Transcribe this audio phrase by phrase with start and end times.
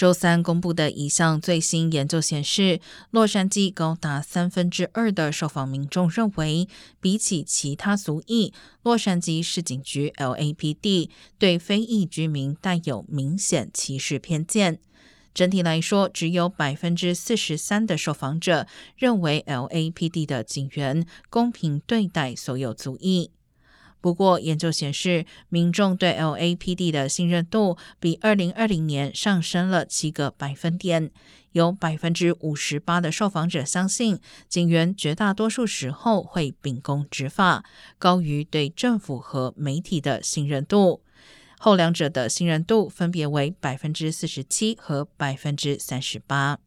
[0.00, 6.66] 周三公布的一项最新研究显示，洛杉矶高达三分之二的受访民众认为，
[7.02, 8.50] 比起其他族裔，
[8.82, 14.78] 洛杉矶市警局 （LAPD） 对非裔居民带有明显歧视偏见。
[15.34, 23.30] 整体来说，只有百分之四十三的受访者认为 LAPD 的警员公平对待所有族裔。
[24.00, 31.10] 不过，研究显示，民众对 LAPD 的信任度比二零二零年上升了七个百分点。
[31.52, 37.64] 有百分之五十八的受访者相信，警员绝大多数时候会秉公执法，
[37.98, 41.02] 高于对政府和媒体的信任度。
[41.58, 46.58] 后两者的信任度分别为百分之四十七和百分之三十八。